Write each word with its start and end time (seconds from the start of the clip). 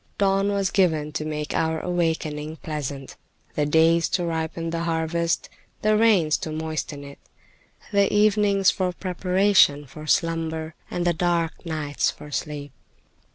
Dawn 0.17 0.51
was 0.51 0.71
given 0.71 1.11
to 1.11 1.25
make 1.25 1.53
our 1.53 1.79
awakening 1.79 2.55
pleasant, 2.63 3.17
the 3.53 3.67
days 3.67 4.09
to 4.09 4.25
ripen 4.25 4.71
the 4.71 4.85
harvest, 4.85 5.47
the 5.83 5.95
rains 5.95 6.37
to 6.39 6.51
moisten 6.51 7.03
it, 7.03 7.19
the 7.91 8.11
evenings 8.11 8.71
for 8.71 8.93
preparation 8.93 9.85
for 9.85 10.07
slumber, 10.07 10.73
and 10.89 11.05
the 11.05 11.13
dark 11.13 11.67
nights 11.67 12.09
for 12.09 12.31
sleep. 12.31 12.71